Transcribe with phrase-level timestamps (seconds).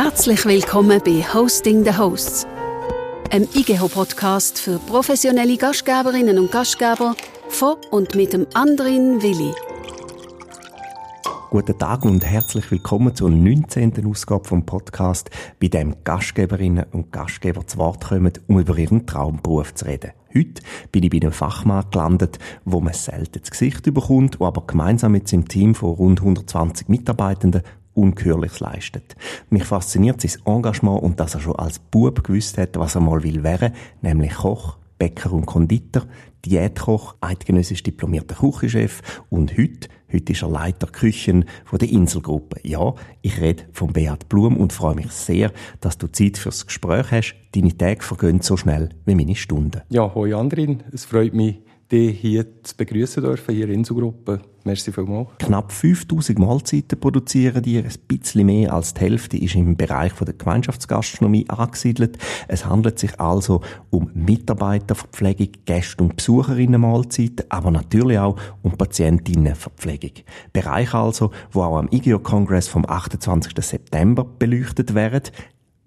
[0.00, 2.46] Herzlich willkommen bei Hosting the Hosts,
[3.32, 7.16] einem IGEHO-Podcast für professionelle Gastgeberinnen und Gastgeber
[7.48, 9.52] von und mit dem Andrin Willi.
[11.50, 14.06] Guten Tag und herzlich willkommen zur 19.
[14.06, 15.30] Ausgabe vom Podcast,
[15.60, 20.12] bei dem Gastgeberinnen und Gastgeber zu Wort kommen, um über ihren Traumberuf zu reden.
[20.32, 24.64] Heute bin ich bei einem Fachmann gelandet, wo man selten das Gesicht überkommt, der aber
[24.64, 27.62] gemeinsam mit seinem Team von rund 120 Mitarbeitenden
[27.98, 29.16] Ungeheuerliches leistet.
[29.50, 33.22] Mich fasziniert sein Engagement und dass er schon als Bub gewusst hat, was er mal
[33.22, 36.04] will werden, nämlich Koch, Bäcker und Konditor,
[36.44, 42.60] Diätkoch, eidgenössisch diplomierter Küchenchef und heute, heute ist er Leiter Küchen von der Inselgruppe.
[42.62, 47.10] Ja, ich rede von Beat Blum und freue mich sehr, dass du Zeit fürs Gespräch
[47.10, 47.34] hast.
[47.52, 49.82] Deine Tage vergehen so schnell wie meine Stunden.
[49.88, 54.40] Ja, hoi Andrin, es freut mich, dich hier zu begrüßen dürfen, hier in Inselgruppe.
[54.64, 55.28] Merci vielmals.
[55.38, 57.78] Knapp 5000 Mahlzeiten produzieren die.
[57.78, 62.18] Ein bisschen mehr als die Hälfte ist im Bereich der Gemeinschaftsgastronomie angesiedelt.
[62.48, 70.12] Es handelt sich also um Mitarbeiterverpflegung, Gäste- und Besucherinnenmahlzeiten, aber natürlich auch um Patientinnenverpflegung.
[70.52, 73.54] Bereich also, wo auch am IGO-Kongress vom 28.
[73.64, 75.30] September beleuchtet werden.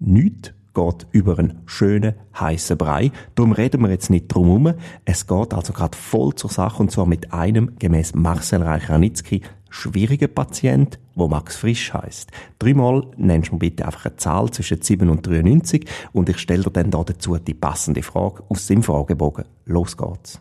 [0.00, 3.10] Nicht geht über einen schönen, heißen Brei.
[3.34, 4.74] Darum reden wir jetzt nicht drum herum.
[5.04, 10.32] Es geht also gerade voll zur Sache und zwar mit einem, gemäß Marcel Reich-Ranitzky, schwierigen
[10.32, 12.30] Patient, wo Max Frisch heißt.
[12.58, 16.64] Dreimal nennst du mir bitte einfach eine Zahl zwischen 7 und 93 und ich stelle
[16.64, 19.44] dir dann dazu die passende Frage aus dem Fragebogen.
[19.64, 20.40] Los geht's.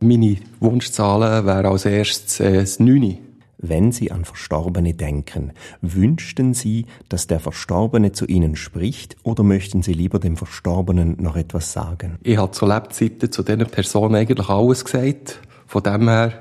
[0.00, 3.18] Meine Wunschzahlen wären als erstes äh, das 9.
[3.64, 9.82] Wenn Sie an Verstorbene denken, wünschten Sie, dass der Verstorbene zu Ihnen spricht oder möchten
[9.82, 12.18] Sie lieber dem Verstorbenen noch etwas sagen?
[12.24, 15.38] Ich habe zu Lebzeiten zu diesen Personen eigentlich alles gesagt.
[15.68, 16.32] Von dem her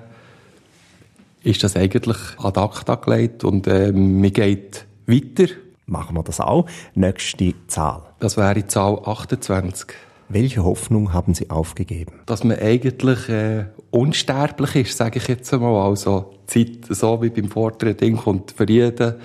[1.44, 5.54] ist das eigentlich ad acta gelegt und äh, mir geht weiter.
[5.86, 6.66] Machen wir das auch.
[6.96, 8.02] Nächste Zahl.
[8.20, 9.94] Das wäre die Zahl 28.
[10.34, 12.14] Welche Hoffnung haben Sie aufgegeben?
[12.26, 15.86] Dass man eigentlich äh, unsterblich ist, sage ich jetzt einmal.
[15.86, 19.16] Also Zeit, so wie beim vorderen Ding, kommt für jeden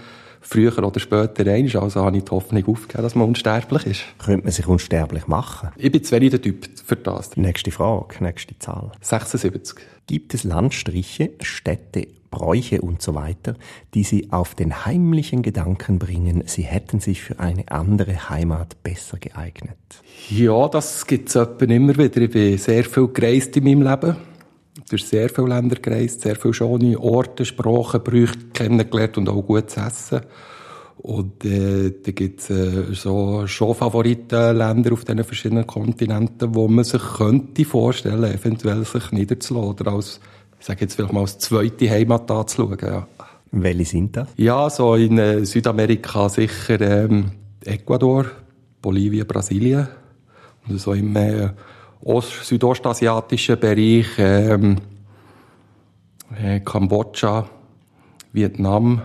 [0.41, 1.71] früher oder später rein.
[1.77, 4.01] Also habe ich die Hoffnung aufgegeben, dass man unsterblich ist.
[4.19, 5.71] Könnte man sich unsterblich machen?
[5.77, 7.37] Ich bin zu wenig der Typ für das.
[7.37, 8.91] Nächste Frage, nächste Zahl.
[9.01, 9.79] 76.
[10.09, 13.55] Gibt es Landstriche, Städte, Bräuche und so weiter,
[13.95, 19.17] die Sie auf den heimlichen Gedanken bringen, Sie hätten sich für eine andere Heimat besser
[19.17, 19.79] geeignet?
[20.29, 22.21] Ja, das gibt es immer wieder.
[22.21, 24.17] Ich bin sehr viel gereist in meinem Leben.
[24.91, 29.79] Durch sehr viele Länder gereist, sehr viele schöne Orte, Sprachen, Brüche kennengelernt und auch gutes
[29.79, 30.21] Essen.
[30.99, 36.85] Und äh, da gibt es äh, so, schon Favoritenländer auf diesen verschiedenen Kontinenten, wo man
[36.85, 40.21] sich könnte vorstellen, eventuell sich niederzulassen oder als,
[40.59, 42.79] ich sage jetzt vielleicht mal, als zweite Heimat anzuschauen.
[42.81, 43.07] Ja.
[43.53, 44.29] Welche sind das?
[44.37, 47.31] Ja, so in äh, Südamerika sicher ähm,
[47.65, 48.27] Ecuador,
[48.83, 49.89] Bolivien, Brasilien.
[50.69, 51.51] Und so im äh,
[52.03, 54.77] Ost südostasiatischen Bereich ähm,
[56.37, 57.49] äh, Kambodscha,
[58.33, 59.03] Vietnam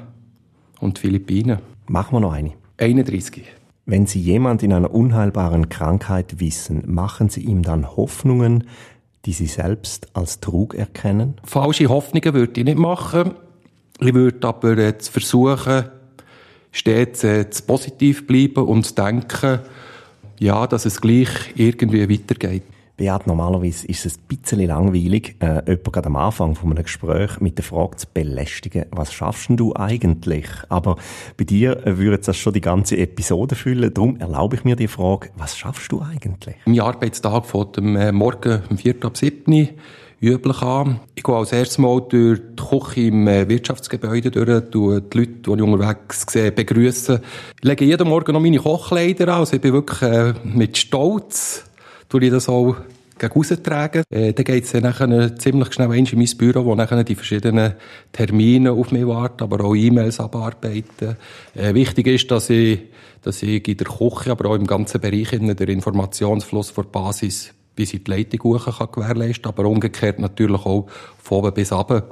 [0.80, 1.60] und Philippinen.
[1.88, 2.54] Machen wir noch eine.
[2.78, 3.44] 31.
[3.86, 8.66] Wenn Sie jemand in einer unheilbaren Krankheit wissen, machen Sie ihm dann Hoffnungen,
[9.26, 11.36] die Sie selbst als Trug erkennen?
[11.44, 13.36] Falsche Hoffnungen würde ich nicht machen.
[14.00, 15.86] Ich würde aber jetzt versuchen,
[16.72, 19.60] stets äh, positiv bleiben und zu denken,
[20.40, 22.64] ja, dass es gleich irgendwie weitergeht.
[23.02, 27.42] Beat, normalerweise ist es ein bisschen langweilig, äh, jemanden gerade am Anfang von einem Gespräch
[27.42, 30.46] mit der Frage zu belästigen, was schaffst du eigentlich?
[30.70, 30.98] Aber
[31.36, 33.92] bei dir äh, würde das schon die ganze Episode füllen.
[33.92, 36.58] Darum erlaube ich mir die Frage, was schaffst du eigentlich?
[36.66, 39.70] Mein Arbeitstag fängt am äh, Morgen um 4 ab 7
[40.22, 41.00] üblich an.
[41.16, 45.32] Ich gehe als erstes Mal durch die Küche im äh, Wirtschaftsgebäude durch, tue die Leute,
[45.44, 47.20] die ich unterwegs sehe, begrüßen.
[47.58, 51.66] Ich lege jeden Morgen noch meine Kochkleider an, also ich bin wirklich äh, mit Stolz
[52.12, 52.76] tue ich das auch
[53.18, 54.04] gegen raustragen.
[54.10, 57.74] Äh, dann geht es dann nachher ziemlich schnell in mein Büro, wo nachher die verschiedenen
[58.12, 61.16] Termine auf mich warten, aber auch E-Mails abarbeiten.
[61.56, 62.80] Äh, wichtig ist, dass ich,
[63.22, 66.92] dass ich in der Küche, aber auch im ganzen Bereich in der Informationsfluss von der
[66.92, 70.88] Basis bis in die Leitung kann gewährleisten aber umgekehrt natürlich auch
[71.18, 72.10] von oben bis runter.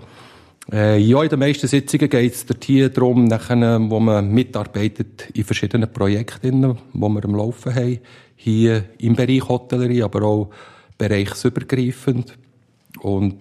[0.71, 5.43] Äh, ja, in den meisten Sitzungen geht es hier darum, nachher, wo man mitarbeitet in
[5.43, 7.99] verschiedenen Projekten, die wir am Laufen haben.
[8.41, 10.49] Hier im Bereich Hotellerie, aber auch
[10.97, 12.37] bereichsübergreifend.
[13.01, 13.35] Und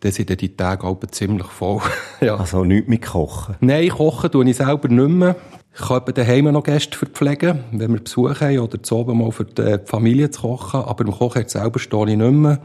[0.00, 1.80] dann sind die Tage auch ziemlich voll.
[2.20, 2.34] ja.
[2.34, 3.54] Also nichts mit Kochen?
[3.60, 5.36] Nein, kochen tue ich selber nicht mehr.
[5.72, 9.44] Ich kann daheim noch Gäste verpflegen, wenn wir Besuch haben oder zu oben mal für
[9.44, 10.80] die Familie zu kochen.
[10.80, 12.58] Aber im Kochen selber stehe ich nicht mehr.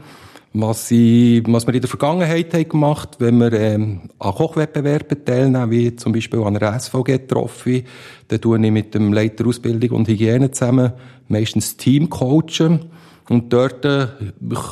[0.52, 5.70] Was, sie, was wir in der Vergangenheit haben gemacht wenn wir ähm, an Kochwettbewerben teilnehmen,
[5.70, 7.84] wie zum Beispiel an einer SVG-Trophy,
[8.28, 10.92] dann tue ich mit dem Leiter Ausbildung und Hygiene zusammen
[11.28, 12.90] meistens Team coachen.
[13.28, 14.08] Und dort äh,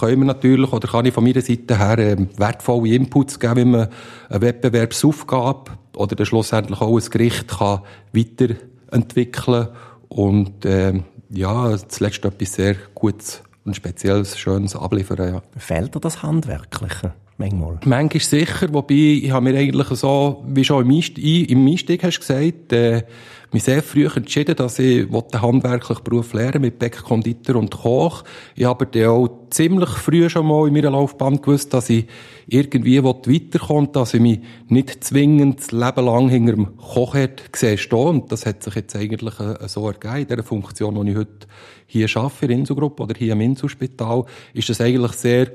[0.01, 3.65] können wir natürlich, oder kann ich von meiner Seite her äh, wertvolle Inputs geben, wie
[3.65, 3.89] man
[4.29, 7.83] eine Wettbewerbsaufgabe oder dann schlussendlich auch ein Gericht kann
[8.13, 9.69] weiterentwickeln
[10.09, 10.95] und äh,
[11.31, 15.35] ja, zuletzt etwas sehr Gutes und Spezielles, Schönes abliefern.
[15.35, 15.43] Ja.
[15.57, 17.13] Fehlt dir das Handwerkliche?
[17.41, 17.79] Manchmal.
[17.85, 22.17] Manchmal sicher, wobei ich habe mir eigentlich so, wie schon im Einstieg, im Einstieg hast
[22.17, 23.05] du gesagt, äh,
[23.53, 28.25] mich sehr früh entschieden, dass ich den handwerklichen Beruf lernen mit Bäcker, Konditor und Koch.
[28.57, 32.07] Ich habe dann auch ziemlich früh schon mal in meiner Laufbahn gewusst, dass ich
[32.49, 38.09] irgendwie weiterkomme, dass ich mich nicht zwingend das Leben lang hinter dem Kochherd sehe stehen.
[38.09, 40.19] Und das hat sich jetzt eigentlich äh, so ergeben.
[40.19, 41.47] In der Funktion, die ich heute
[41.87, 45.53] hier arbeite, in der Inselgruppe oder hier im Inselspital, ist das eigentlich sehr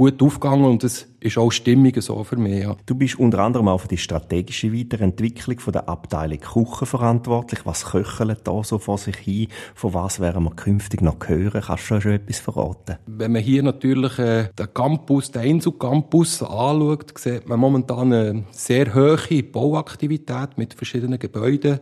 [0.00, 2.62] gut aufgegangen und es ist auch stimmig so für mich.
[2.62, 2.74] Ja.
[2.86, 7.66] Du bist unter anderem auch für die strategische Weiterentwicklung von der Abteilung Küche verantwortlich.
[7.66, 9.48] Was köchelt da so vor sich hin?
[9.74, 11.60] Von was werden wir künftig noch hören?
[11.60, 12.96] Kannst du schon etwas verraten?
[13.06, 18.94] Wenn man hier natürlich äh, den Campus, den Insel-Campus anschaut, sieht man momentan eine sehr
[18.94, 21.78] hohe Bauaktivität mit verschiedenen Gebäuden.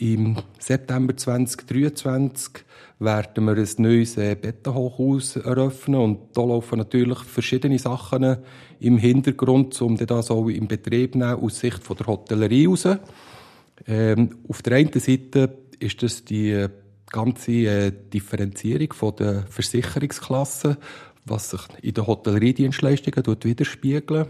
[0.00, 2.64] Im September 2023
[3.00, 8.38] werden wir ein neues äh, Bettenhochhaus eröffnen und da laufen natürlich verschiedene Sachen
[8.80, 12.88] im Hintergrund, um das auch im Betrieb nehmen, aus Sicht von der Hotellerie raus.
[13.86, 16.70] Ähm, auf der einen Seite ist das die äh,
[17.12, 20.78] ganze äh, Differenzierung von der Versicherungsklassen,
[21.26, 24.28] was sich in den Hotelleriedienstleistungen widerspiegelt.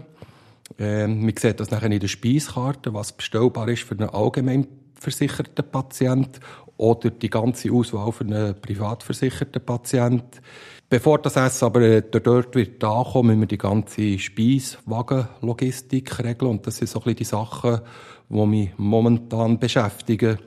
[0.77, 4.67] Ähm, man sieht das nachher in der Speiskarte, was bestellbar ist für einen allgemein
[5.01, 6.39] versicherten Patient
[6.77, 10.41] oder die ganze Auswahl für einen privat versicherten Patient.
[10.89, 16.67] Bevor das Essen aber äh, dort wird ankommen, müssen wir die ganze Speiswagenlogistik regeln und
[16.67, 17.81] das sind so ein bisschen die Sachen,
[18.29, 20.37] die mich momentan beschäftigen.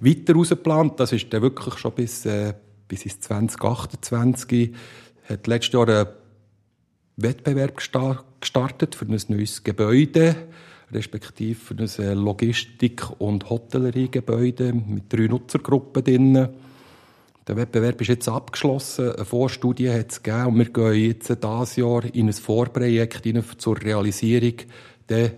[0.00, 2.54] Weiter rausgeplant, das ist dann wirklich schon bis, äh,
[2.88, 4.74] bis ins 2028,
[5.28, 6.06] hat letztes Jahr ein
[7.16, 10.36] Wettbewerb gestartet für ein neues Gebäude
[10.94, 16.48] respektive für ein äh, Logistik- und Hotelleriegebäude mit drei Nutzergruppen drin.
[17.46, 21.76] Der Wettbewerb ist jetzt abgeschlossen, eine Vorstudie hat es gegeben und wir gehen jetzt dieses
[21.76, 24.54] Jahr in ein Vorprojekt zur Realisierung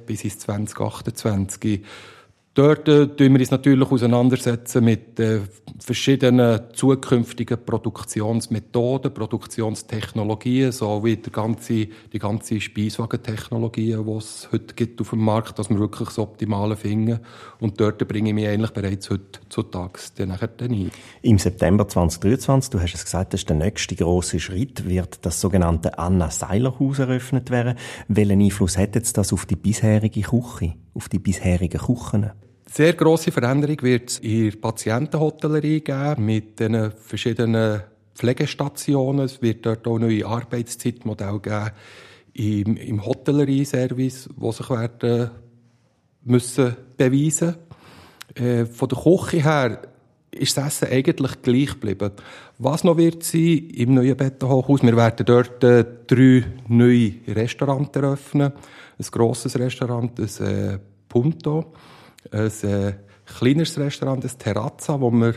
[0.07, 1.83] bis ins 2028.
[2.57, 5.41] Dort äh, tun wir uns natürlich auseinandersetzen mit äh,
[5.79, 15.03] verschiedenen zukünftigen Produktionsmethoden, Produktionstechnologien, so wie die ganze, die ganze Speiswagentechnologie, die es heute gibt
[15.03, 17.21] auf dem Markt, dass wir wirklich das Optimale finden.
[17.61, 20.91] Und dort bringe ich mich eigentlich bereits heute dann nachher dann ein.
[21.21, 25.43] Im September 2023, du hast es gesagt, das ist der nächste große Schritt, wird das
[25.43, 27.77] sogenannte Anna-Seiler-Haus eröffnet werden.
[28.09, 32.31] Welchen Einfluss hat jetzt das auf die bisherige Küche, auf die bisherigen Küchen?
[32.69, 37.83] Sehr grosse Veränderung wird es in der Patientenhotellerie geben, mit den verschiedenen
[38.15, 39.27] Pflegestationen.
[39.27, 41.71] Es wird dort auch neue Arbeitszeitmodelle geben
[42.35, 45.31] im, im Hotellerie-Service, die sich werden
[46.25, 47.55] müssen beweisen
[48.35, 49.83] äh, Von der Küche her
[50.33, 52.11] ist das Essen eigentlich gleich geblieben.
[52.59, 58.53] Was noch wird sein im neuen Bettenhochhaus, wir werden dort äh, drei neue Restaurants eröffnen.
[58.99, 60.79] Ein grosses Restaurant, ein äh,
[61.09, 61.73] Punto
[62.33, 62.95] ein äh,
[63.27, 65.35] kleineres Restaurant, ein Terrazza, wo wir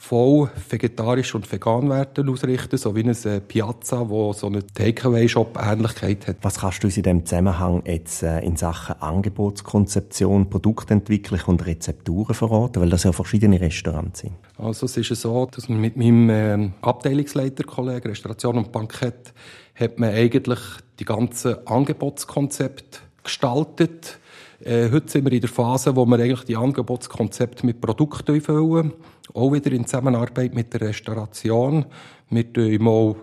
[0.00, 6.26] voll vegetarisch und vegan werden ausrichten, so wie ein äh, Piazza, wo so eine Takeaway-Shop-Ähnlichkeit
[6.26, 6.36] hat.
[6.40, 12.34] Was kannst du uns in diesem Zusammenhang jetzt äh, in Sachen Angebotskonzeption, Produktentwicklung und Rezepturen
[12.34, 14.32] verraten, weil das ja verschiedene Restaurants sind?
[14.56, 19.34] Also es ist so, dass man mit meinem äh, Abteilungsleiterkollegen Restauration und Bankett
[19.74, 20.60] hat man eigentlich
[20.98, 24.18] die ganzen Angebotskonzepte gestaltet
[24.64, 28.92] äh, heute sind wir in der Phase, wo wir eigentlich die Angebotskonzepte mit Produkten füllen.
[29.32, 31.86] Auch wieder in Zusammenarbeit mit der Restauration.
[32.28, 33.16] Wir tun auch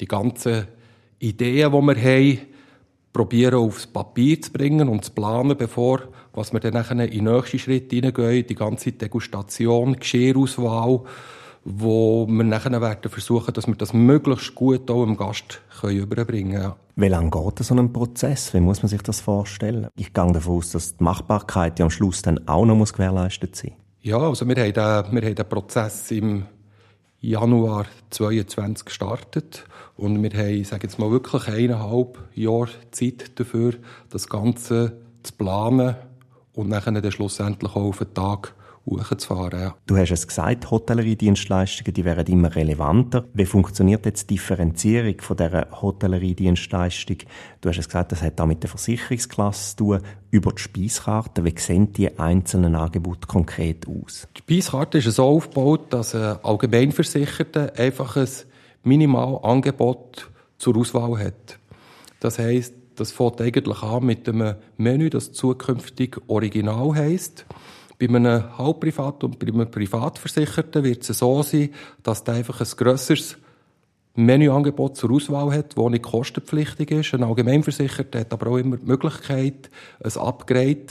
[0.00, 0.66] die ganzen
[1.18, 2.38] Ideen, die wir haben,
[3.12, 6.02] probieren aufs Papier zu bringen und zu planen, bevor
[6.34, 11.00] was wir dann in den nächsten Schritt hineingehen, die ganze Degustation, Geschirrauswahl,
[11.70, 16.60] wo wir nachher werden versuchen, dass wir das möglichst gut auch dem Gast können überbringen
[16.60, 16.72] können.
[16.96, 18.54] Wie lange geht so ein Prozess?
[18.54, 19.88] Wie muss man sich das vorstellen?
[19.94, 23.54] Ich gehe davon aus, dass die Machbarkeit ja am Schluss dann auch noch muss gewährleistet
[23.54, 26.46] sein Ja, also wir haben, den, wir haben den Prozess im
[27.20, 29.64] Januar 2022 gestartet
[29.96, 33.74] und wir haben, ich sage jetzt mal, wirklich eineinhalb Jahre Zeit dafür,
[34.08, 35.96] das Ganze zu planen
[36.54, 38.54] und nachher dann schlussendlich auch auf den Tag
[38.90, 39.60] hochzufahren.
[39.60, 39.74] Ja.
[39.86, 43.24] Du hast es gesagt, Hotelleriedienstleistungen, die werden immer relevanter.
[43.34, 47.18] Wie funktioniert jetzt die Differenzierung von dieser Hotelleriedienstleistung?
[47.60, 51.44] Du hast es gesagt, das hat auch mit der Versicherungsklasse zu tun, über die Speiskarte.
[51.44, 54.28] Wie sehen die einzelnen Angebote konkret aus?
[54.36, 58.28] Die Speiskarte ist so aufgebaut, dass ein Allgemeinversicherter einfach ein
[58.82, 61.58] Minimalangebot zur Auswahl hat.
[62.20, 67.46] Das heisst, das fängt eigentlich an mit einem Menü, das zukünftig Original heisst.
[67.98, 71.70] Bei einem Halbprivat und bei einem Privatversicherten wird es so sein,
[72.02, 73.36] dass der einfach ein grösseres
[74.14, 77.14] Menüangebot zur Auswahl hat, das nicht kostenpflichtig ist.
[77.14, 79.70] Ein Allgemeinversicherter hat aber auch immer die Möglichkeit,
[80.02, 80.86] ein Upgrade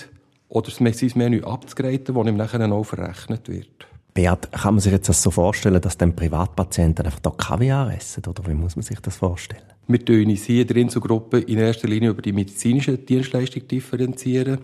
[0.50, 3.88] oder sein Menü abzugraden, das ihm nachher auch verrechnet wird.
[4.14, 8.24] Beat, kann man sich jetzt das so vorstellen, dass dann Privatpatienten einfach da Kaviar essen?
[8.26, 9.62] Oder wie muss man sich das vorstellen?
[9.88, 14.58] Wir tun uns hier in der Inselgruppe in erster Linie über die medizinische Dienstleistung differenzieren.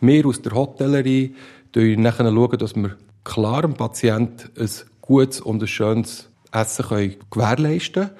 [0.00, 1.34] Wir aus der Hotellerie
[1.76, 8.04] nachher, schauen, dass wir klar dem Patienten ein gutes und ein schönes Essen können gewährleisten
[8.04, 8.16] können.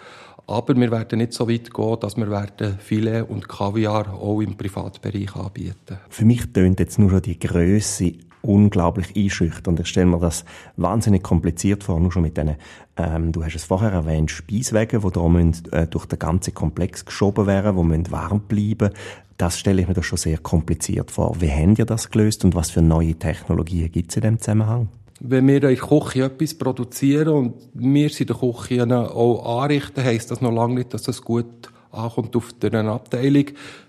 [0.46, 2.30] Aber wir werden nicht so weit gehen, dass wir
[2.78, 5.98] Filet und Kaviar auch im Privatbereich anbieten.
[6.10, 8.12] Für mich tönt jetzt nur schon die Größe
[8.44, 9.80] unglaublich einschüchternd.
[9.80, 10.44] Ich stelle mir das
[10.76, 12.56] wahnsinnig kompliziert vor, nur schon mit diesen,
[12.96, 17.04] ähm, du hast es vorher erwähnt, Speiswegen, die da müssen, äh, durch den ganzen Komplex
[17.04, 18.90] geschoben werden, die müssen warm bleiben.
[19.36, 21.40] Das stelle ich mir doch schon sehr kompliziert vor.
[21.40, 24.88] Wie habt ihr das gelöst und was für neue Technologien gibt es in dem Zusammenhang?
[25.20, 30.04] Wenn wir in der Küche etwas produzieren und wir sie in der Küche auch anrichten,
[30.04, 33.46] heisst das noch lange nicht, dass das gut ankommt auf der Abteilung,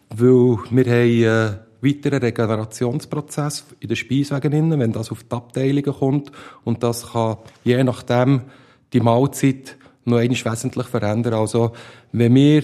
[0.09, 6.31] weil wir haben äh, weiteren Regenerationsprozess in den Speiswegen, wenn das auf die Abteilungen kommt.
[6.63, 8.41] Und das kann je nachdem
[8.93, 11.35] die Mahlzeit noch einmal wesentlich verändern.
[11.35, 11.71] Also,
[12.11, 12.63] wenn wir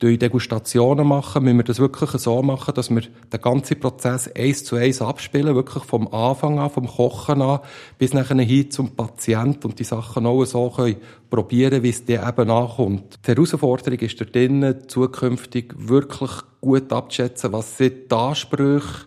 [0.00, 4.64] durch Degustationen machen, müssen wir das wirklich so machen, dass wir den ganzen Prozess eins
[4.64, 7.60] zu eins abspielen, wirklich vom Anfang an, vom Kochen an,
[7.98, 10.96] bis nachher hin zum Patient und die Sachen auch so können
[11.28, 13.18] probieren, wie es dir eben nachkommt.
[13.26, 19.04] Die Herausforderung ist da drinnen, zukünftig wirklich gut abzuschätzen, was sind die Ansprüche,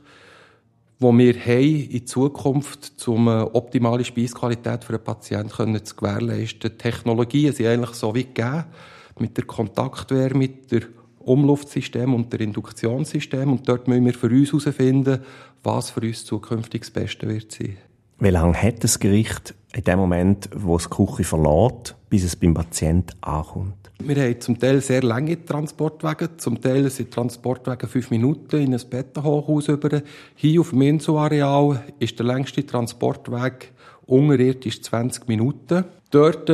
[1.00, 6.78] die wir haben in Zukunft, um eine optimale Speisqualität für einen Patienten zu gewährleisten.
[6.78, 8.66] Technologien sind eigentlich so wie gegeben
[9.20, 10.82] mit der Kontaktwärme, mit der
[11.20, 13.52] Umluftsystem und der Induktionssystem.
[13.52, 15.20] Und dort müssen wir für uns herausfinden,
[15.64, 17.78] was für uns zukünftig das Beste wird sein.
[18.20, 22.36] Wie lange hat das Gericht in dem Moment, wo es die Küche verlässt, bis es
[22.36, 23.84] beim Patienten ankommt?
[24.00, 26.36] Wir haben zum Teil sehr lange Transportwege.
[26.38, 30.02] Zum Teil sind Transportwege fünf Minuten in ein Bettenhochhaus über.
[30.36, 33.72] Hier auf dem Inselareal ist der längste Transportweg
[34.06, 35.86] unterirdisch 20 Minuten.
[36.12, 36.50] Dort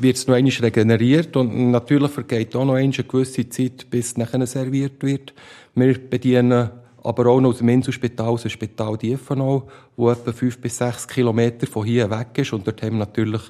[0.00, 4.16] wird es noch einmal regeneriert und natürlich vergeht auch noch eine gewisse Zeit, bis es
[4.16, 5.34] nachher serviert wird.
[5.74, 6.70] Wir bedienen
[7.02, 11.06] aber auch noch aus dem Inselspital, aus dem Spital Diefenau, wo etwa fünf bis sechs
[11.06, 13.42] Kilometer von hier weg ist und dort haben wir natürlich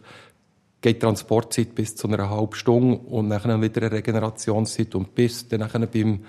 [0.81, 5.49] geht die Transportzeit bis zu einer halben Stunde und nachher wieder eine Regenerationszeit und bis
[5.49, 6.21] dann nachher beim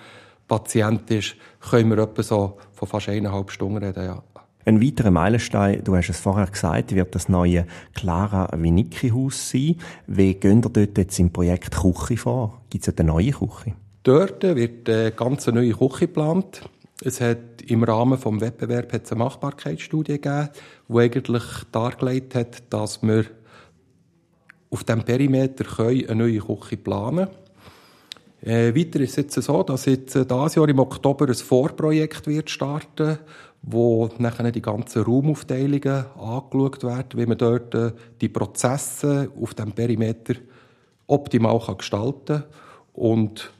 [0.48, 1.36] Patient ist,
[1.70, 4.24] können wir etwa so von fast eineinhalb Stunden reden, ja.
[4.66, 9.78] Ein weiterer Meilenstein, du hast es vorher gesagt, wird das neue Clara Winicki-Haus sein.
[10.06, 12.62] Wie gehen ihr dort jetzt im Projekt Küche vor?
[12.70, 13.74] Gibt es eine neue Küche?
[14.04, 16.70] Dort wird eine ganz neue Küche geplant.
[17.02, 20.50] Es hat im Rahmen des Wettbewerbs eine Machbarkeitsstudie gegeben,
[20.90, 23.26] die eigentlich dargelegt hat, dass wir
[24.70, 27.50] auf diesem Perimeter eine neue Küche planen können.
[28.42, 32.26] Äh, weiter ist es jetzt so, dass jetzt äh, dieses Jahr im Oktober ein Vorprojekt
[32.28, 33.20] wird starten
[33.62, 39.74] wo nachher die ganzen Raumaufteilungen angeschaut werden, wie man dort äh, die Prozesse auf dem
[39.74, 40.36] Perimeter
[41.08, 42.44] optimal gestalten kann.
[42.94, 43.52] Und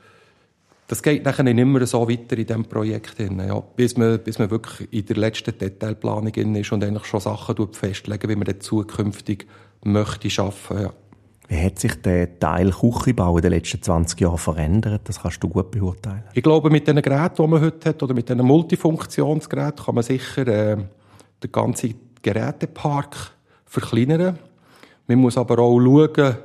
[0.88, 4.40] das geht nachher nicht immer so weiter in diesem Projekt hin, ja, bis, man, bis
[4.40, 8.60] man wirklich in der letzten Detailplanung ist und eigentlich schon Sachen festlegen, wie man das
[8.60, 9.46] zukünftig
[9.84, 10.82] möchte schaffen.
[10.82, 10.94] Ja.
[11.50, 15.02] Wie hat sich der Teil Küchenbau in den letzten 20 Jahren verändert?
[15.06, 16.24] Das kannst du gut beurteilen.
[16.36, 20.04] Ich glaube, mit den Geräten, die man heute hat, oder mit diesen Multifunktionsgeräten, kann man
[20.04, 20.78] sicher äh,
[21.44, 23.32] den ganzen Gerätepark
[23.66, 24.38] verkleinern.
[25.08, 26.38] Man muss aber auch schauen,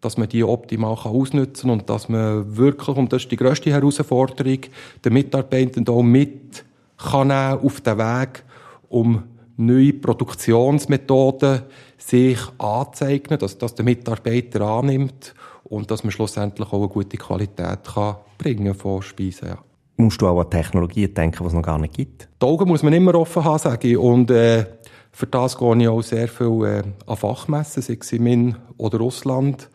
[0.00, 3.70] dass man die optimal ausnutzen kann und dass man wirklich, und das ist die grösste
[3.70, 4.58] Herausforderung,
[5.04, 6.64] den Mitarbeitenden auch mit
[6.96, 8.42] kann auf den Weg,
[8.88, 9.22] um
[9.56, 11.62] neue Produktionsmethoden
[12.00, 17.84] sich anzeigen, dass das der Mitarbeiter annimmt und dass man schlussendlich auch eine gute Qualität
[17.84, 19.48] kann bringen von Speisen.
[19.48, 19.58] Ja.
[19.96, 22.28] Musst du auch an Technologien denken, die es noch gar nicht gibt?
[22.40, 23.96] Die Augen muss man immer offen haben, sage ich.
[23.98, 24.64] Und äh,
[25.12, 28.98] für das gehe ich auch sehr viel äh, an Fachmessen, sei es in Min oder
[28.98, 29.68] Russland,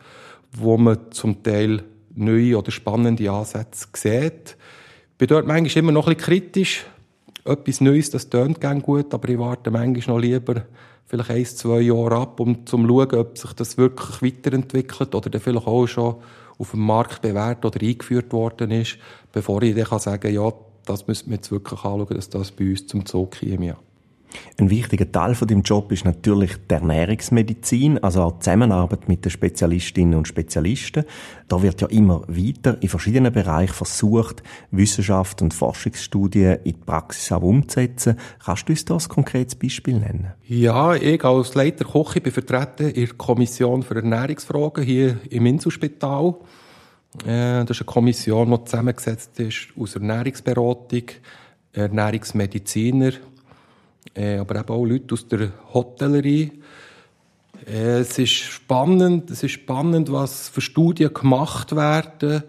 [0.52, 4.56] wo man zum Teil neue oder spannende Ansätze sieht.
[5.12, 6.86] Ich bin dort manchmal immer noch ein bisschen kritisch,
[7.48, 10.62] etwas Neues, das tönt gern gut, aber ich warte manchmal noch lieber
[11.06, 15.40] vielleicht ein, zwei Jahre ab, um zu schauen, ob sich das wirklich weiterentwickelt oder dann
[15.40, 16.16] vielleicht auch schon
[16.58, 18.98] auf dem Markt bewährt oder eingeführt worden ist,
[19.32, 20.52] bevor ich dann kann sagen ja,
[20.84, 23.76] das müssen wir jetzt wirklich anschauen, dass das bei uns zum Zug käme.
[24.58, 29.24] Ein wichtiger Teil von dem Job ist natürlich die Ernährungsmedizin, also auch die Zusammenarbeit mit
[29.24, 31.04] den Spezialistinnen und Spezialisten.
[31.48, 37.32] Da wird ja immer weiter in verschiedenen Bereichen versucht, Wissenschaft und Forschungsstudien in die Praxis
[37.32, 38.16] auch umzusetzen.
[38.44, 40.32] Kannst du uns da ein konkretes Beispiel nennen?
[40.46, 46.34] Ja, ich als Leiter Koche bin vertreten in der Kommission für Ernährungsfragen hier im Inselspital.
[47.24, 51.04] Äh, das ist eine Kommission, die zusammengesetzt ist aus Ernährungsberatung,
[51.72, 53.12] Ernährungsmediziner,
[54.14, 56.52] äh, aber eben auch Leute aus der Hotellerie.
[57.66, 62.42] Äh, es ist spannend, es ist spannend, was für Studien gemacht werden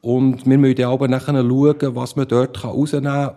[0.00, 3.34] und wir müssen auch nachher schauen, was man dort rausnehmen kann.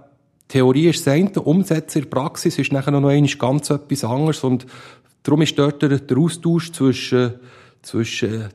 [0.48, 4.44] Theorie ist das eine, Umsetzen in der Praxis ist nachher noch einmal ganz etwas anderes
[4.44, 4.66] und
[5.24, 7.34] darum ist dort der, der Austausch zwischen,
[7.82, 8.50] zwischen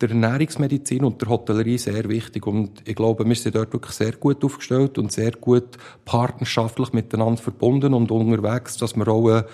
[0.00, 2.46] der Ernährungsmedizin und der Hotellerie sehr wichtig.
[2.46, 7.42] Und ich glaube, wir sind dort wirklich sehr gut aufgestellt und sehr gut partnerschaftlich miteinander
[7.42, 9.44] verbunden und unterwegs, dass wir auch ein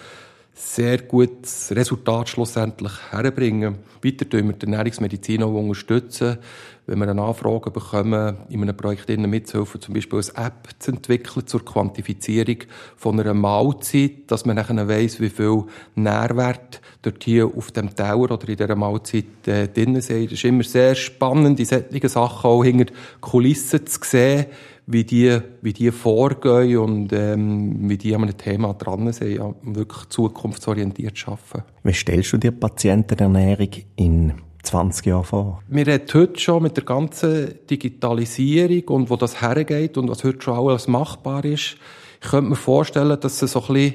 [0.55, 3.79] sehr gutes Resultat schlussendlich herbringen.
[4.03, 6.39] Weiter tun wir die Ernährungsmedizin auch unterstützen,
[6.87, 11.47] wenn wir eine Anfrage bekommen, in einem Projekt mitzuhelfen, zum Beispiel eine App zu entwickeln
[11.47, 12.59] zur Quantifizierung
[12.97, 18.31] von einer Mahlzeit, dass man nachher weiss, wie viel Nährwert dort hier auf dem Teller
[18.31, 20.27] oder in dieser Mahlzeit äh, drin sind.
[20.27, 24.47] Das ist immer sehr spannend, die solchen Sachen auch hinter Kulissen zu sehen,
[24.87, 29.55] wie die, wie die vorgehen und ähm, wie die an einem Thema dran sind, ja,
[29.63, 31.65] wirklich zukunftsorientiert zu arbeiten.
[31.83, 35.63] Wie stellst du dir Patientenernährung in 20 Jahren vor?
[35.69, 40.43] Wir reden heute schon mit der ganzen Digitalisierung und wo das hergeht und was heute
[40.43, 41.77] schon alles machbar ist.
[42.23, 43.95] Ich könnte mir vorstellen, dass es so ein bisschen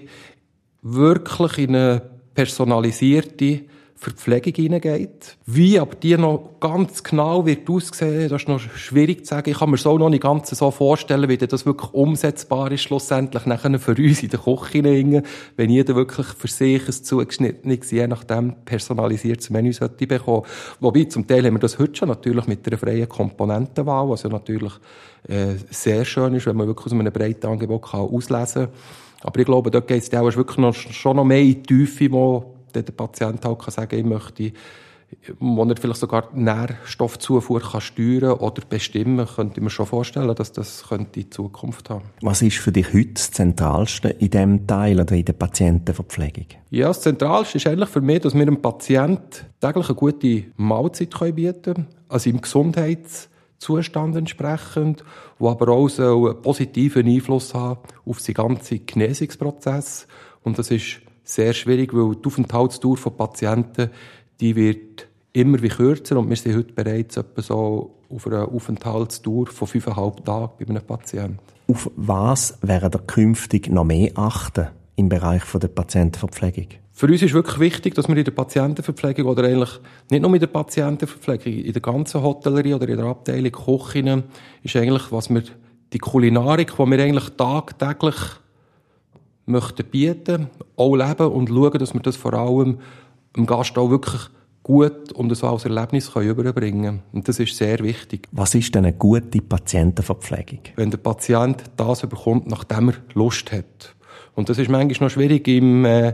[0.81, 2.01] wirklich in eine
[2.33, 3.61] personalisierte
[4.01, 5.35] für die Pflege hineingeht.
[5.45, 9.49] Wie aber die noch ganz genau wird aussehen, das ist noch schwierig zu sagen.
[9.49, 13.45] Ich kann mir so noch nicht ganz so vorstellen, wie das wirklich umsetzbar ist, schlussendlich
[13.45, 15.23] nachher für uns in der Küche,
[15.57, 20.43] wenn jeder wirklich für sich ein zugeschnittenes, je nachdem personalisiertes Menü sollte bekommen.
[20.79, 24.29] Wobei, zum Teil haben wir das heute schon natürlich mit einer freien Komponentenwahl, was ja
[24.29, 24.73] natürlich
[25.27, 28.73] äh, sehr schön ist, wenn man wirklich aus einem breiten Angebot kann auslesen kann.
[29.23, 32.09] Aber ich glaube, dort geht es auch wirklich noch, schon noch mehr in die Tiefe,
[32.13, 34.51] wo der Patient halt kann sagen, ich möchte,
[35.39, 40.51] wo er vielleicht sogar Nährstoffzufuhr kann steuern oder bestimmen, könnte ich mir schon vorstellen, dass
[40.51, 42.05] das könnte in Zukunft haben.
[42.21, 46.45] Was ist für dich heute das Zentralste in diesem Teil oder in der Patientenverpflegung?
[46.69, 51.35] Ja, das Zentralste ist eigentlich für mich, dass wir einem Patienten täglich eine gute Mahlzeit
[51.35, 55.03] bieten können, also im Gesundheitszustand entsprechend,
[55.39, 60.07] wo aber auch so einen positiven Einfluss haben auf den ganzen Genesungsprozess.
[60.43, 63.89] Und das ist sehr schwierig, weil die Aufenthaltsdauer von Patienten,
[64.39, 69.47] die wird immer wie kürzer und wir sind heute bereits etwa so auf einer Aufenthaltsdauer
[69.47, 71.39] von fünfeinhalb Tagen bei einem Patienten.
[71.67, 76.67] Auf was wäre der künftig noch mehr achten im Bereich der Patientenverpflegung?
[76.91, 80.39] Für uns ist wirklich wichtig, dass wir in der Patientenverpflegung oder eigentlich nicht nur in
[80.39, 84.23] der Patientenverpflegung, in der ganzen Hotellerie oder in der Abteilung Kochinnen,
[84.63, 85.43] ist eigentlich, was wir,
[85.93, 88.15] die Kulinarik, die wir eigentlich tagtäglich
[89.49, 92.79] möchten bieten, auch leben und schauen, dass wir das vor allem
[93.35, 94.21] dem Gast auch wirklich
[94.63, 97.01] gut und so als Erlebnis können überbringen können.
[97.11, 98.27] Und das ist sehr wichtig.
[98.31, 100.59] Was ist denn eine gute Patientenverpflegung?
[100.75, 103.95] Wenn der Patient das bekommt, nachdem er Lust hat.
[104.35, 106.13] Und das ist manchmal noch schwierig im, äh,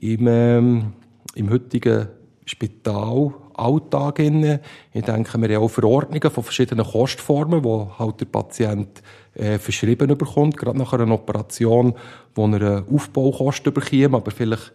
[0.00, 0.92] im, ähm,
[1.34, 2.08] im heutigen
[2.44, 4.18] Spitalalltag.
[4.18, 9.02] Ich denke, wir haben auch Verordnungen von verschiedenen Kostformen, wo halt der Patient
[9.34, 11.94] äh, verschrieben bekommt, gerade nach einer Operation,
[12.34, 14.72] wo er eine Aufbaukosten bekommt, aber vielleicht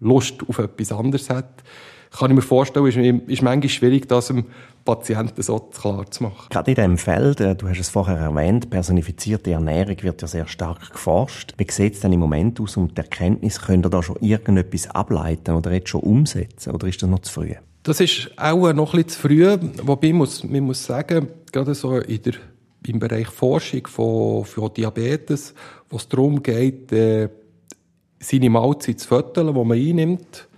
[0.00, 1.62] Lust auf etwas anderes hat.
[2.10, 2.96] Kann ich mir vorstellen, ist,
[3.28, 4.44] ist manchmal schwierig, das dem
[4.84, 6.48] Patienten so klar zu machen.
[6.50, 10.46] Gerade in diesem Feld, äh, du hast es vorher erwähnt, personifizierte Ernährung wird ja sehr
[10.46, 11.54] stark geforscht.
[11.56, 14.90] Wie sieht es denn im Moment aus und die Erkenntnis, könnt ihr da schon irgendetwas
[14.90, 17.54] ableiten oder jetzt schon umsetzen oder ist das noch zu früh?
[17.82, 21.96] Das ist auch noch ein bisschen zu früh, wobei muss, man muss sagen, gerade so
[21.96, 22.34] in der
[22.86, 25.54] im Bereich Forschung von, von Diabetes,
[25.88, 27.28] wo es darum geht, äh,
[28.18, 30.48] seine Mahlzeit zu föteln, die man einnimmt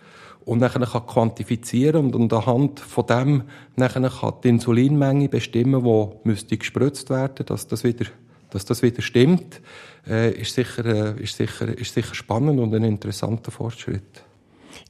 [0.45, 3.43] und dann kann quantifizieren und, und anhand von dem
[3.77, 8.07] dann kann die Insulinmenge bestimmen, die müsste gespritzt werden, dass das wieder,
[8.51, 9.61] dass das wieder stimmt,
[10.07, 14.25] äh, ist, sicher, äh, ist, sicher, ist sicher spannend und ein interessanter Fortschritt.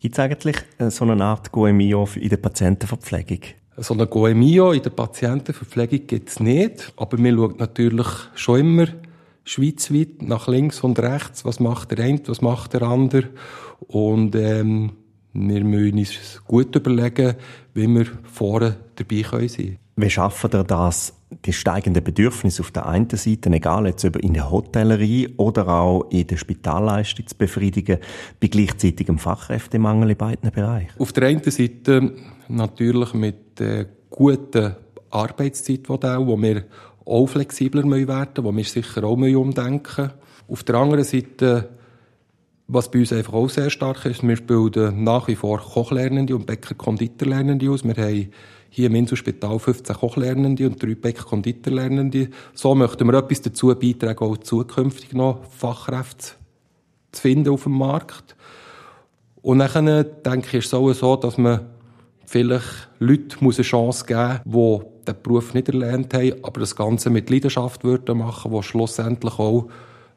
[0.00, 3.40] Gibt es eigentlich äh, so eine Art GMIO in der Patientenverpflegung?
[3.76, 8.86] So eine GoEMIO in der Patientenverpflegung gibt es nicht, aber wir schauen natürlich schon immer,
[9.44, 13.28] schweizweit, nach links und rechts, was macht der eine, was macht der andere.
[13.88, 14.92] Und ähm,
[15.34, 17.34] wir müssen uns gut überlegen,
[17.74, 19.78] wie wir vorne dabei sein können.
[19.96, 21.12] Wie schaffen ihr das,
[21.44, 26.10] die steigenden Bedürfnisse auf der einen Seite, egal jetzt über in der Hotellerie oder auch
[26.10, 27.98] in der Spitalleistung zu befriedigen,
[28.40, 30.98] bei gleichzeitigem Fachkräftemangel in beiden Bereichen?
[30.98, 32.12] Auf der einen Seite
[32.48, 34.76] natürlich mit äh, guten
[35.10, 36.64] Arbeitszeitmodellen, wo wir
[37.04, 40.12] auch flexibler werden müssen, wo wir sicher auch umdenken müssen.
[40.48, 41.68] Auf der anderen Seite
[42.66, 46.46] was bei uns einfach auch sehr stark ist, wir bilden nach wie vor Kochlernende und
[46.46, 47.84] Bäcker-Konditorlernende aus.
[47.84, 48.30] Wir haben
[48.70, 52.30] hier im Inselspital 15 Kochlernende und drei Bäcker-Konditorlernende.
[52.54, 56.36] So möchten wir etwas dazu beitragen, auch zukünftig noch Fachkräfte
[57.12, 58.34] zu finden auf dem Markt.
[59.42, 61.66] Und dann, denke ich, ist es auch so, dass man
[62.24, 67.10] vielleicht Leuten eine Chance geben muss, die den Beruf nicht erlernt haben, aber das Ganze
[67.10, 69.68] mit Leidenschaft würden machen, die schlussendlich auch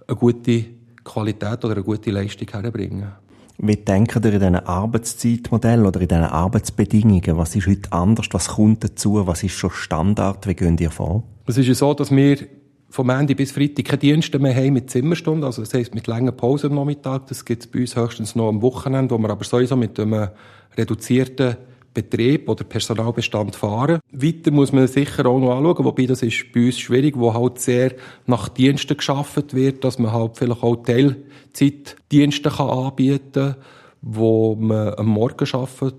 [0.07, 0.76] eine gute
[1.07, 3.11] Qualität oder eine gute Leistung herbringen.
[3.59, 7.37] Wie denkt ihr in diesen Arbeitszeitmodellen oder in diesen Arbeitsbedingungen?
[7.37, 8.27] Was ist heute anders?
[8.31, 9.25] Was kommt dazu?
[9.25, 10.45] Was ist schon Standard?
[10.45, 11.23] Wie gehen ihr vor?
[11.47, 12.37] Es ist ja so, dass wir
[12.89, 16.35] vom Ende bis Freitag keine Dienste mehr haben mit Zimmerstunden, also das heisst mit langen
[16.35, 17.27] Pausen am Nachmittag.
[17.27, 20.29] Das gibt es bei uns höchstens noch am Wochenende, wo wir aber sowieso mit einem
[20.77, 21.57] reduzierten
[21.97, 24.01] Betrieb oder Personalbestand fahren.
[24.11, 27.59] Weiter muss man sicher auch noch anschauen, wobei das ist bei uns schwierig, wo halt
[27.59, 27.95] sehr
[28.27, 33.55] nach Diensten geschaffen wird, dass man halt vielleicht auch Teilzeitdienste kann anbieten kann,
[34.03, 35.95] wo man am Morgen arbeitet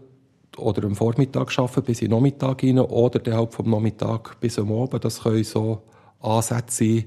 [0.56, 4.56] oder am Vormittag arbeiten bis in den Nachmittag hinein oder dann halt vom Nachmittag bis
[4.56, 5.04] am Abend.
[5.04, 5.82] Das können so
[6.20, 7.04] Ansätze sein,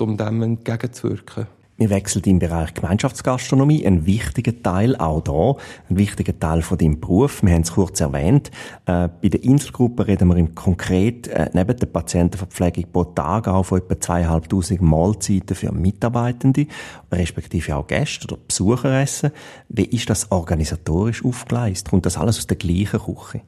[0.00, 1.46] um dem entgegenzuwirken.
[1.76, 5.60] Wir wechseln im Bereich Gemeinschaftsgastronomie, ein wichtiger Teil auch da,
[5.90, 7.42] ein wichtiger Teil von deinem Beruf.
[7.42, 8.52] Wir haben es kurz erwähnt.
[8.86, 13.64] Äh, bei der Inselgruppe reden wir im konkret äh, neben der Patientenverpflegung pro Tag auch
[13.64, 16.68] von etwa zweieinhalbtausend Mahlzeiten für Mitarbeitende,
[17.10, 19.32] respektive auch Gäste oder Besucher essen.
[19.68, 21.90] Wie ist das organisatorisch aufgeleistet?
[21.90, 23.40] Kommt das alles aus der gleichen Küche?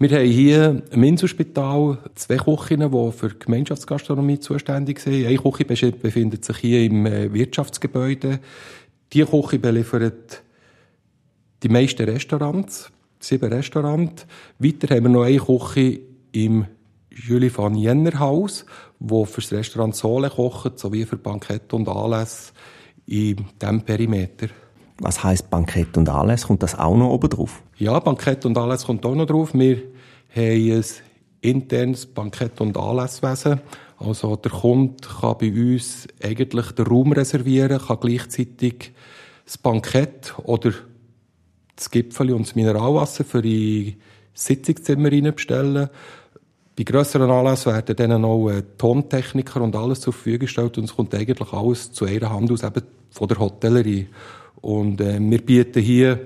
[0.00, 5.26] Wir haben hier im Inselspital zwei Küchen, die für die Gemeinschaftsgastronomie zuständig sind.
[5.26, 8.38] Eine Küche befindet sich hier im äh, Wirtschaftsgebäude.
[9.12, 10.44] Die Küche beliefert
[11.64, 14.24] die meisten Restaurants, sieben Restaurants.
[14.60, 15.98] Weiter haben wir noch eine Küche
[16.30, 16.66] im
[17.10, 18.66] Julie van Jenner Haus,
[19.00, 22.52] wo für das Restaurant Sole kocht, sowie für Bankette und Anlässe
[23.06, 24.46] in diesem Perimeter.
[25.00, 26.46] Was heißt Bankett und Anlass?
[26.46, 27.62] Kommt das auch noch oben drauf?
[27.76, 29.54] Ja, Bankett und Anlass kommt auch noch drauf.
[29.54, 29.82] Wir
[30.34, 30.84] haben ein
[31.40, 33.60] internes Bankett- und Anlasswesen.
[33.98, 38.92] Also der Kunde kann bei uns eigentlich den Raum reservieren, kann gleichzeitig
[39.44, 40.72] das Bankett oder
[41.74, 43.96] das Gipfel und das Mineralwasser für die
[44.34, 45.88] Sitzungszimmer bestellen.
[46.76, 51.14] Bei grösseren Anlässen werden dann auch Tontechniker und alles zur Verfügung gestellt und es kommt
[51.14, 54.08] eigentlich alles zu einer Hand aus, eben von der Hotellerie.
[54.60, 56.20] Und äh, wir bieten hier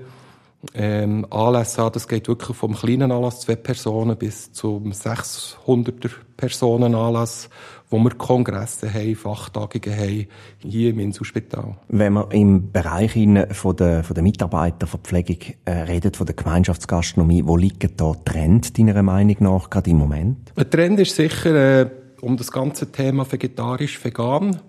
[0.73, 6.95] ähm, Anlässe an, das geht wirklich vom kleinen Anlass, zwei Personen, bis zum 600er Personen
[6.95, 7.49] Anlass,
[7.89, 10.27] wo wir Kongresse haben, Fachtagungen haben,
[10.59, 11.75] hier im Inselspital.
[11.89, 13.13] Wenn man im Bereich
[13.51, 19.03] von der, von der Mitarbeiterverpflegung äh, redet, von der Gemeinschaftsgastronomie, wo liegt da Trend deiner
[19.03, 20.53] Meinung nach gerade im Moment?
[20.55, 21.89] Ein Trend ist sicher äh,
[22.21, 24.59] um das ganze Thema vegetarisch-vegan.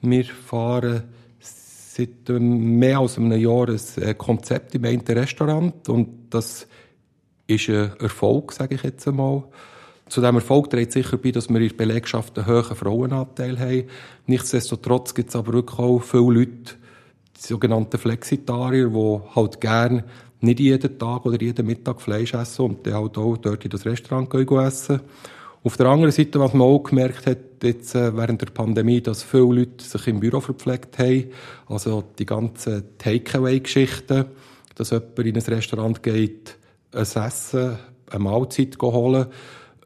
[0.00, 1.04] Wir fahren
[1.94, 6.66] seit mehr als einem Jahr ein äh, Konzept im einen Restaurant und das
[7.46, 9.44] ist ein Erfolg, sage ich jetzt einmal.
[10.08, 13.84] Zu diesem Erfolg trägt sicher bei, dass wir in der Belegschaft einen hohen Frauenanteil haben.
[14.26, 16.74] Nichtsdestotrotz gibt es aber wirklich auch viele Leute,
[17.36, 20.04] die sogenannten Flexitarier, die halt gerne
[20.40, 23.86] nicht jeden Tag oder jeden Mittag Fleisch essen und dann halt auch dort in das
[23.86, 25.00] Restaurant gehen essen.
[25.66, 29.22] Auf der anderen Seite, was man auch gemerkt hat, jetzt äh, während der Pandemie, dass
[29.22, 31.30] viele Leute sich im Büro verpflegt haben.
[31.66, 34.26] Also die ganzen Takeaway-Geschichten,
[34.74, 36.58] dass jemand in ein Restaurant geht,
[36.92, 37.78] ein Essen,
[38.10, 39.26] eine Mahlzeit holen.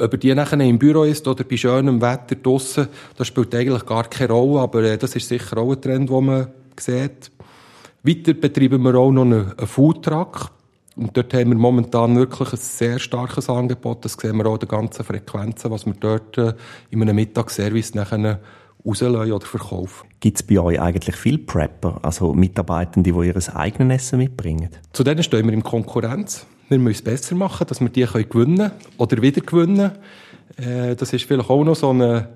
[0.01, 3.87] Ob er die nachher im Büro ist oder bei schönem Wetter draussen, das spielt eigentlich
[3.87, 7.31] gar keine Rolle, aber äh, das ist sicher auch ein Trend, den man sieht.
[8.03, 10.51] Weiter betreiben wir auch noch einen Foodtruck.
[10.99, 14.05] Und dort haben wir momentan wirklich ein sehr starkes Angebot.
[14.05, 16.55] Das sehen wir auch in den ganzen Frequenzen, was wir dort äh,
[16.91, 18.41] in einem Mittagsservice nachher
[18.85, 20.09] rauslassen oder verkaufen.
[20.19, 24.71] Gibt es bei euch eigentlich viele Prepper, also Mitarbeitende, die ihr eigenes Essen mitbringen?
[24.93, 26.47] Zu denen stehen wir in Konkurrenz.
[26.69, 29.93] Wir müssen es besser machen, dass wir die können gewinnen oder wieder gewinnen.
[30.57, 32.29] Äh, das ist vielleicht auch noch so eine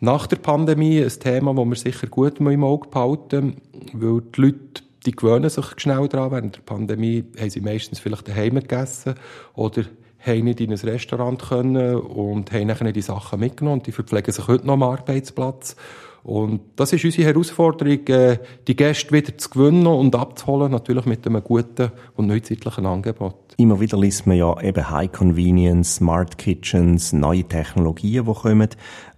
[0.00, 3.56] nach der Pandemie ein Thema, das wir sicher gut im Auge behalten
[3.92, 6.32] weil die Leute die gewöhnen sich schnell daran.
[6.32, 9.14] Während der Pandemie haben sie meistens vielleicht daheim gegessen
[9.54, 9.82] oder
[10.18, 14.46] haben nicht in ein Restaurant können und haben dann die Sachen mitgenommen die verpflegen sich
[14.48, 15.76] heute noch am Arbeitsplatz.
[16.24, 21.26] Und das ist unsere Herausforderung, äh, die Gäste wieder zu gewinnen und abzuholen, natürlich mit
[21.26, 23.34] einem guten und neuzeitlichen Angebot.
[23.58, 28.70] Immer wieder liest man ja eben High Convenience, Smart Kitchens, neue Technologien, die kommen.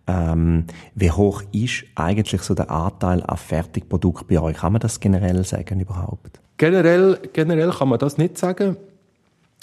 [0.09, 0.65] Ähm,
[0.95, 4.57] wie hoch ist eigentlich so der Anteil an Fertigprodukten bei euch?
[4.57, 6.41] Kann man das generell sagen überhaupt?
[6.59, 8.77] Generell, generell kann man das nicht sagen.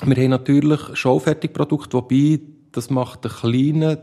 [0.03, 3.97] Wir haben natürlich schon Fertigprodukte, wobei das macht einen kleinen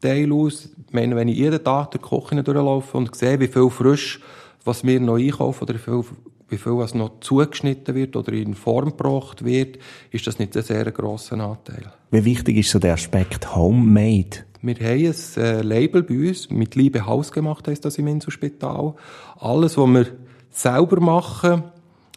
[0.00, 0.70] Teil aus.
[0.86, 4.20] Ich meine, wenn ich jeden Tag durch die Küche durchlaufe und sehe, wie viel frisch,
[4.64, 6.04] was wir noch einkaufen oder wie viel,
[6.48, 9.78] wie viel was noch zugeschnitten wird oder in Form gebracht wird,
[10.10, 11.92] ist das nicht ein sehr grosser Anteil.
[12.10, 14.44] Wie wichtig ist so der Aspekt Homemade?
[14.64, 18.94] Wir haben ein äh, Label bei uns, mit Liebe hausgemacht heisst das im Inselspital.
[19.40, 20.06] Alles, was wir
[20.50, 21.64] selber machen,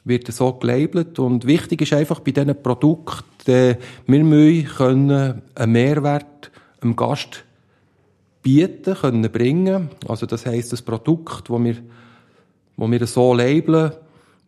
[0.03, 1.17] wird so gelabelt.
[1.17, 5.11] Und wichtig ist einfach bei diesen Produkten, äh, wir müssen
[5.55, 6.51] einen Mehrwert
[6.83, 7.43] dem Gast
[8.43, 9.89] bieten, können bringen.
[10.07, 11.77] Also das heisst, das Produkt, das wir,
[12.77, 13.91] das wir so labeln,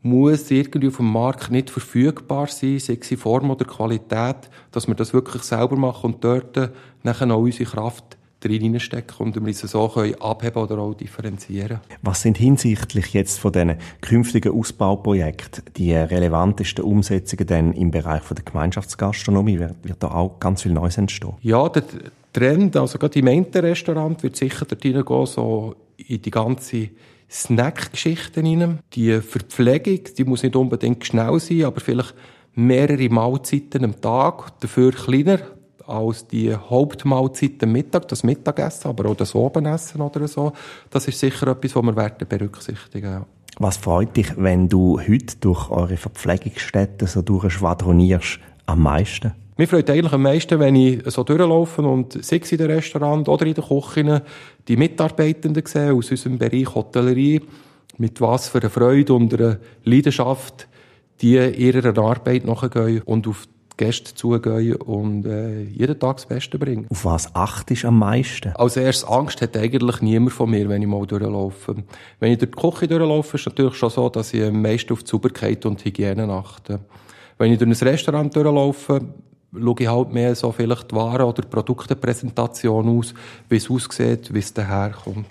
[0.02, 4.88] muss irgendwie auf dem Markt nicht verfügbar sein, sei es in Form oder Qualität, dass
[4.88, 6.72] wir das wirklich selber machen und dort
[7.04, 11.80] nachher auch unsere Kraft reinstecken und wir es so können abheben oder auch differenzieren.
[12.02, 18.36] Was sind hinsichtlich jetzt von diesen künftigen Ausbauprojekten die relevantesten Umsetzungen denn im Bereich von
[18.36, 19.60] der Gemeinschaftsgastronomie?
[19.60, 21.34] Wird, wird da auch ganz viel Neues entstehen?
[21.42, 21.84] Ja, der
[22.32, 26.90] Trend, also gerade im Ente-Restaurant wird sicher dort hineingehen, so in die ganze
[27.30, 28.80] Snack-Geschichten rein.
[28.94, 32.16] Die Verpflegung, die muss nicht unbedingt schnell sein, aber vielleicht
[32.54, 35.40] mehrere Mahlzeiten am Tag, dafür kleiner
[35.86, 40.52] als die Hauptmahlzeit am Mittag, das Mittagessen, aber auch das Abendessen oder so.
[40.90, 43.26] Das ist sicher etwas, was wir werden berücksichtigen ja.
[43.60, 49.34] Was freut dich, wenn du heute durch eure Verpflegungsstätten so durchschwadronierst, am meisten?
[49.58, 53.28] Mir freut eigentlich am meisten, wenn ich so durchlaufe und sei es in den Restaurant
[53.28, 54.22] oder in der Küche
[54.68, 57.42] die Mitarbeitenden sehe aus unserem Bereich Hotellerie,
[57.98, 60.68] mit was für einer Freude und einer Leidenschaft
[61.22, 66.88] die ihrer Arbeit nachgehen und auf Gäste zugehen und äh, jeden Tag das Beste bringen.
[66.90, 68.52] Auf was achtest du am meisten?
[68.56, 71.76] Als erstes Angst hat eigentlich niemand von mir, wenn ich mal durchlaufe.
[72.20, 74.94] Wenn ich durch die Küche durchlaufe, ist es natürlich schon so, dass ich am meisten
[74.94, 76.80] auf die Sauberkeit und Hygiene achte.
[77.38, 79.02] Wenn ich durch ein Restaurant durchlaufe,
[79.60, 83.14] schaue ich halt mehr so vielleicht die Waren- oder Produktepräsentation aus,
[83.50, 85.26] wie es aussieht, wie es daherkommt.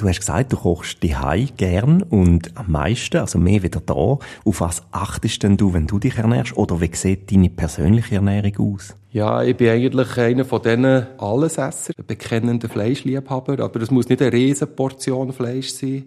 [0.00, 1.14] Du hast gesagt, du kochst die
[1.58, 3.92] gern und am meisten, also mehr wieder da.
[3.92, 6.56] Auf was achtest denn du, wenn du dich ernährst?
[6.56, 8.94] Oder wie sieht deine persönliche Ernährung aus?
[9.12, 13.62] Ja, ich bin eigentlich einer von diesen Allesesser, bekennenden Fleischliebhaber.
[13.62, 16.04] Aber es muss nicht eine riesen Portion Fleisch sein.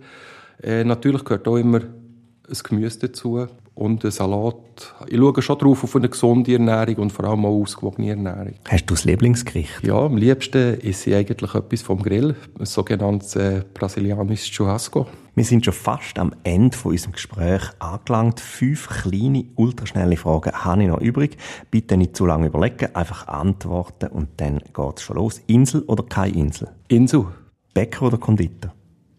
[0.63, 4.93] Äh, natürlich gehört auch immer ein Gemüse dazu und ein Salat.
[5.07, 8.53] Ich schaue schon drauf auf eine gesunde Ernährung und vor allem auch ausgewogene Ernährung.
[8.69, 9.83] Hast du das Lieblingsgericht?
[9.83, 15.07] Ja, am liebsten ist eigentlich etwas vom Grill, ein sogenanntes äh, brasilianisches Churrasco.
[15.36, 18.39] Wir sind schon fast am Ende von unserem Gespräch angelangt.
[18.39, 21.38] Fünf kleine, ultraschnelle Fragen habe ich noch übrig.
[21.71, 25.41] Bitte nicht zu lange überlegen, einfach antworten und dann geht es schon los.
[25.47, 26.69] Insel oder keine Insel?
[26.88, 27.25] Insel.
[27.73, 28.73] Bäcker oder Konditor?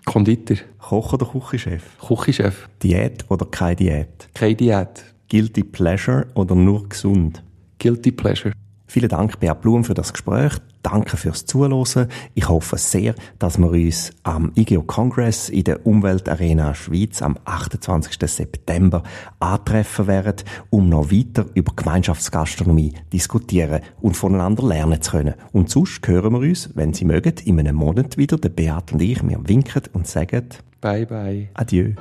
[0.04, 0.58] Konditor.
[0.78, 1.82] Koch oder Küchenchef?
[1.98, 2.68] Küchenchef.
[2.82, 4.28] Diät oder keine Diät?
[4.34, 5.04] Keine Diät.
[5.28, 7.42] Guilty Pleasure oder nur gesund?
[7.78, 8.52] Guilty Pleasure.
[8.86, 10.52] Vielen Dank, Beat Blum, für das Gespräch.
[10.85, 12.09] Danke fürs Zuhören.
[12.35, 18.18] Ich hoffe sehr, dass wir uns am IGO Congress in der Umweltarena Schweiz am 28.
[18.31, 19.03] September
[19.40, 25.35] antreffen werden, um noch weiter über Gemeinschaftsgastronomie diskutieren und voneinander lernen zu können.
[25.53, 29.01] Und sonst hören wir uns, wenn Sie mögen, in einem Monat wieder, der Beat und
[29.01, 30.51] ich, wir winken und sagen
[30.83, 31.49] Bye bye.
[31.55, 31.94] Adieu.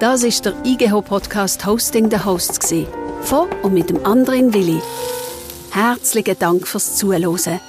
[0.00, 2.74] Das ist der IGO Podcast Hosting the Hosts
[3.22, 4.80] von und mit dem anderen Willi.
[5.70, 7.60] Herzlichen Dank fürs Zuhören.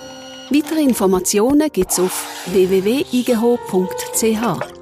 [0.50, 4.81] Weitere Informationen gibt's auf www.igeho.ch.